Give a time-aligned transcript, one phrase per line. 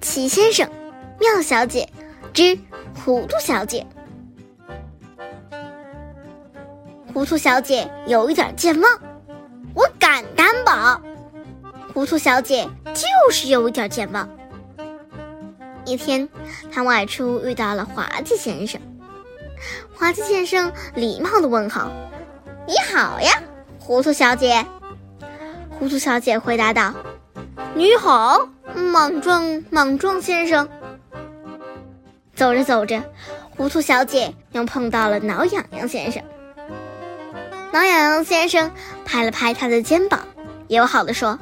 [0.00, 0.68] 齐先生、
[1.18, 1.88] 妙小姐
[2.32, 2.58] 之
[3.04, 3.86] 糊涂小姐。
[7.12, 8.98] 糊涂小姐有一点健忘，
[9.74, 11.00] 我敢担保，
[11.92, 14.28] 糊涂小姐就是有一点健忘。
[15.84, 16.28] 一天，
[16.72, 18.80] 她外出遇到了滑稽先生。
[19.94, 21.90] 滑稽先生礼貌的问好
[22.66, 23.42] ：“你好呀，
[23.78, 24.64] 糊涂小姐。”
[25.78, 26.94] 糊涂小姐回答道
[27.80, 30.68] ：“你好，莽撞莽撞先生。”
[32.36, 33.02] 走着走着，
[33.56, 36.22] 糊涂小姐又碰到了挠痒痒先生。
[37.72, 38.70] 挠痒痒先生
[39.06, 40.20] 拍了拍她的肩膀，
[40.68, 41.38] 友好的说：“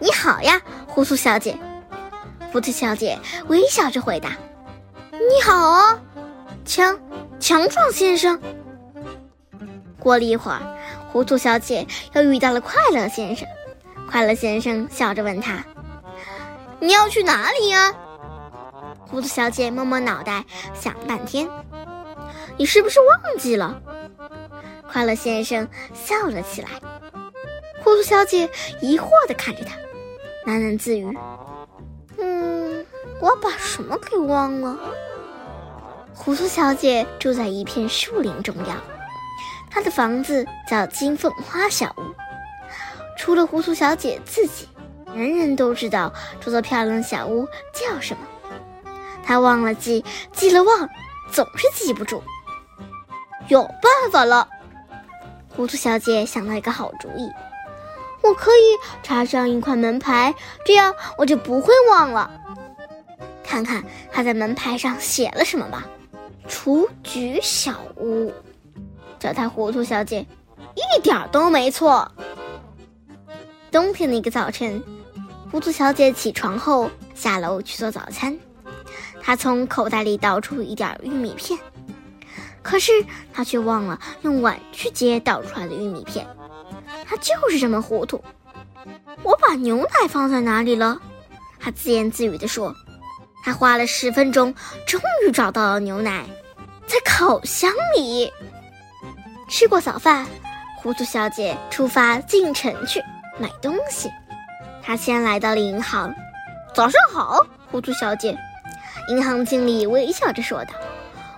[0.00, 1.54] 你好呀，糊涂小姐。”
[2.50, 4.30] 糊涂小姐微笑着回答
[5.12, 6.00] ：“你好啊，
[6.64, 6.98] 强
[7.38, 8.40] 强壮先生。”
[10.00, 10.62] 过了一会儿，
[11.12, 13.46] 糊涂小姐又遇到了快乐先生。
[14.10, 15.64] 快乐先生笑着问他
[16.84, 17.94] ：“你要去哪里呀？”
[19.08, 21.48] 糊涂小姐摸摸脑袋，想了半天
[22.58, 23.80] ：“你是不是忘记了？”
[24.90, 26.68] 快乐先生笑了起来。
[27.82, 28.48] 糊涂小姐
[28.80, 29.74] 疑惑地看着他，
[30.50, 31.06] 喃喃自语
[32.18, 32.84] ：“嗯，
[33.20, 34.78] 我把什么给忘了？”
[36.14, 38.80] 糊涂小姐住在一片树林中央，
[39.70, 42.02] 她的房子叫金凤花小屋。
[43.18, 44.68] 除了糊涂小姐自己，
[45.14, 48.20] 人人都知道这座漂亮小屋叫什么。
[49.24, 50.88] 他忘了记，记了忘，
[51.32, 52.22] 总是记不住。
[53.48, 54.48] 有办法了！
[55.54, 57.30] 糊涂小姐想到一个好主意，
[58.22, 60.34] 我可以插上一块门牌，
[60.66, 62.30] 这样我就不会忘了。
[63.44, 65.86] 看看她在门牌上写了什么吧
[66.48, 68.32] ：“雏菊小屋。”
[69.20, 70.26] 这她糊涂小姐
[70.74, 72.10] 一点都没错。
[73.70, 74.82] 冬天的一个早晨，
[75.54, 78.36] 糊涂小姐起床后下楼去做早餐。
[79.22, 81.56] 她从口袋里倒出一点玉米片，
[82.60, 82.90] 可是
[83.32, 86.26] 她却忘了用碗去接倒出来的玉米片。
[87.06, 88.20] 她就是这么糊涂。
[89.22, 91.00] 我把牛奶放在哪里了？
[91.60, 92.74] 她自言自语地说。
[93.44, 94.52] 她花了十分钟，
[94.88, 96.26] 终于找到了牛奶，
[96.88, 98.28] 在烤箱里。
[99.48, 100.26] 吃过早饭，
[100.78, 103.00] 糊涂小姐出发进城去。
[103.38, 104.08] 买东西，
[104.84, 106.14] 他先来到了银行。
[106.74, 107.40] 早上好，
[107.70, 108.36] 糊涂小姐。
[109.08, 110.72] 银行经理微笑着说道：“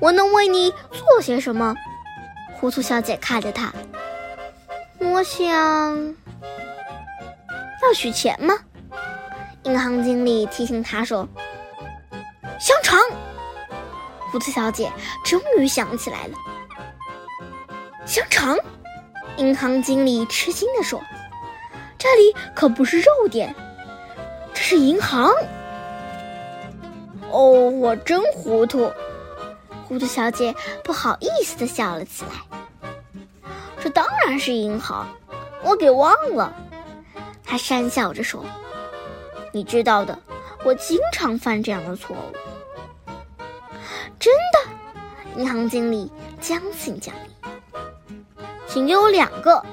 [0.00, 1.74] 我能为你做些什么？”
[2.58, 3.72] 糊涂小姐看着他，
[4.98, 5.46] 我想
[7.82, 8.54] 要取钱吗？
[9.62, 11.28] 银行经理提醒他说
[12.58, 12.98] ：“香肠。”
[14.30, 14.90] 糊涂小姐
[15.24, 16.36] 终于想起来了，
[18.04, 18.56] 香肠。
[19.36, 21.00] 银行经理吃惊地说。
[21.98, 23.52] 这里可不是肉店，
[24.54, 25.30] 这是银行。
[27.30, 28.90] 哦，我真糊涂。
[29.86, 30.54] 糊涂小姐
[30.84, 33.50] 不好意思的笑了起来。
[33.80, 35.08] 这当然是银行，
[35.62, 36.54] 我给忘了。
[37.44, 38.44] 她讪笑着说
[39.50, 40.18] ：“你知道的，
[40.64, 43.10] 我经常犯这样的错误。”
[44.20, 45.40] 真的？
[45.40, 46.10] 银行经理
[46.40, 47.48] 将信将疑。
[48.66, 49.64] 请给我两个。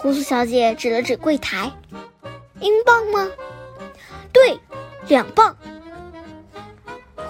[0.00, 1.72] 糊涂小姐指了指柜台，
[2.60, 3.28] 英镑吗？
[4.32, 4.60] 对，
[5.08, 5.56] 两磅。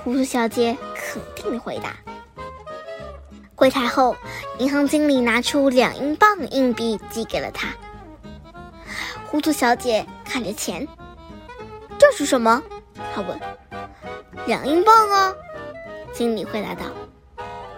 [0.05, 1.97] 糊涂小姐肯定的回答。
[3.55, 4.15] 柜台后，
[4.59, 7.69] 银行经理拿出两英镑硬币寄给了她。
[9.27, 10.87] 糊涂小姐看着钱，
[11.99, 12.63] 这是什么？
[13.15, 13.41] 她问。
[14.47, 15.35] 两英镑啊，
[16.13, 16.85] 经理回答道。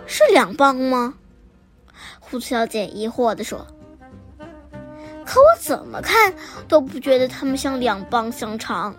[0.09, 1.15] 是两磅吗？
[2.19, 3.65] 糊涂小姐疑惑地说。
[5.31, 6.35] 可我怎么看
[6.67, 8.93] 都不觉得它们像两磅香肠。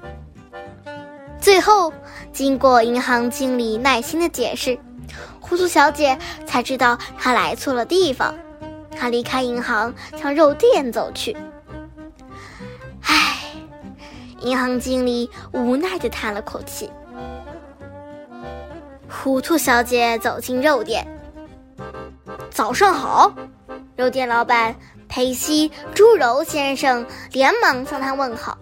[1.42, 1.92] 最后，
[2.32, 4.80] 经过银行经理耐心的解释，
[5.42, 8.34] 糊涂小姐才知道她来错了地方。
[8.98, 11.36] 她离开银行，向肉店走去。
[13.02, 13.42] 唉，
[14.40, 16.90] 银行经理无奈的叹了口气。
[19.10, 21.06] 糊涂小姐走进肉店。
[22.50, 23.34] 早上好，
[23.98, 24.74] 肉店老板。
[25.12, 28.58] 佩西猪肉先生连忙向他问好。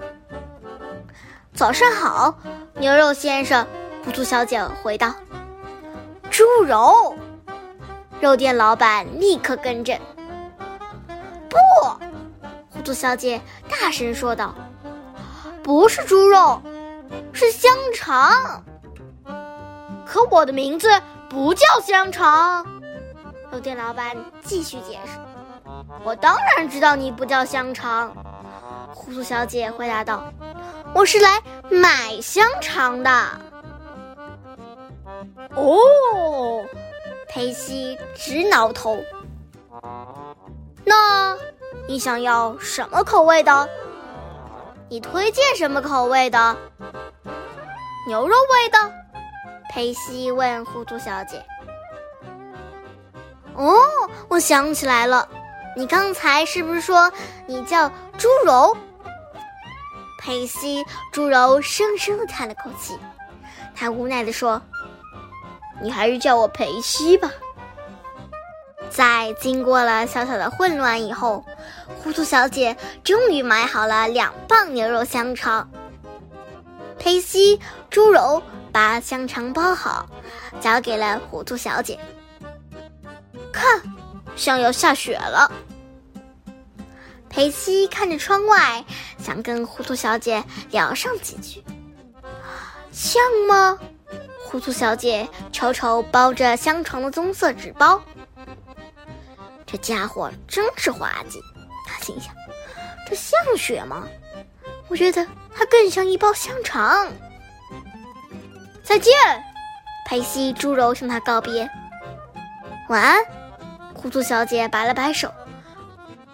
[1.54, 2.40] 早上好，
[2.74, 3.66] 牛肉先生。
[4.04, 5.14] 糊涂小姐回道
[6.32, 7.16] ：“猪肉。”
[8.20, 9.96] 肉店老板立刻更正
[11.50, 11.58] ：“不！”
[12.72, 14.56] 糊涂小姐大声说道
[15.62, 16.60] ：“不是猪肉，
[17.32, 18.64] 是香肠。”
[20.08, 20.90] 可我的名字
[21.30, 22.66] 不叫香肠。
[23.52, 25.20] 肉店老板继续解释。
[26.04, 28.16] 我当然知道你不叫香肠，
[28.94, 30.24] 糊涂小姐回答道
[30.96, 33.12] ：“我是来买香肠的。
[35.56, 36.66] 哦，
[37.28, 38.98] 佩西直挠头。
[40.86, 41.36] 那，
[41.88, 43.70] 你想要什么口味的？
[44.88, 46.58] 你推荐什么口味的？
[48.08, 48.94] 牛肉味的？
[49.72, 51.44] 佩西问糊涂小姐。
[53.54, 53.78] 哦，
[54.30, 55.28] 我想起来了，
[55.80, 57.10] 你刚才是不是说
[57.48, 57.88] 你叫
[58.18, 58.76] 猪柔？
[60.20, 63.00] 佩西猪柔深深的叹了口气，
[63.74, 64.62] 他无奈的说
[65.82, 67.32] ：“你还是叫我佩西吧。”
[68.92, 71.46] 在经过了小小的混乱以后，
[72.04, 75.72] 糊涂小姐终于买好了两磅牛肉香肠。
[76.98, 77.58] 佩西
[77.90, 78.44] 猪柔
[78.74, 80.06] 把香肠包好，
[80.60, 81.98] 交给了糊涂小姐。
[83.54, 83.82] 看，
[84.40, 85.52] 像要下雪了。
[87.30, 88.84] 佩西看着窗外，
[89.18, 90.42] 想跟糊涂小姐
[90.72, 91.62] 聊上几句。
[92.90, 93.78] 像吗？
[94.46, 98.02] 糊涂小姐瞅瞅包着香肠的棕色纸包。
[99.68, 101.40] 这家伙真是滑稽，
[101.86, 102.34] 他心想
[103.08, 104.08] ：“这像雪吗？
[104.88, 107.08] 我觉得它更像一包香肠。”
[108.82, 109.14] 再见，
[110.08, 111.70] 佩西猪肉向他告别。
[112.88, 113.24] 晚安，
[114.02, 115.30] 糊涂小姐摆了摆手，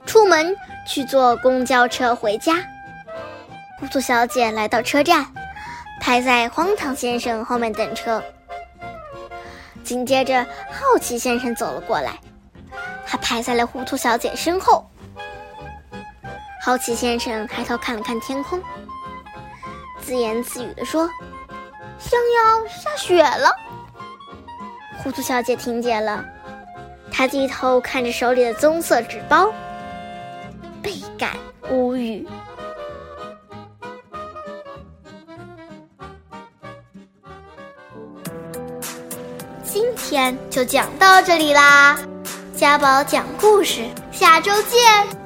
[0.06, 0.56] 出门
[0.88, 2.58] 去坐公交车回家。
[3.80, 5.26] 糊涂小姐来到车站，
[6.00, 8.24] 排在荒唐先生后面等车。
[9.84, 12.20] 紧接着，好奇先生走了过来。
[13.08, 14.88] 他排在了糊涂小姐身后。
[16.62, 18.62] 好奇先生抬头看了看天空，
[20.02, 21.10] 自言自语地说
[21.98, 23.52] ：“像要下雪了。”
[25.02, 26.24] 糊涂小姐听见了，
[27.18, 29.50] 他低头看着手里的棕色纸包，
[30.84, 31.32] 倍感
[31.70, 32.28] 无语。
[39.64, 41.98] 今天就讲到这里啦。
[42.54, 45.25] 家宝讲故事，下周见。